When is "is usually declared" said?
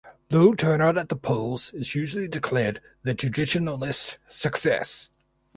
1.75-2.81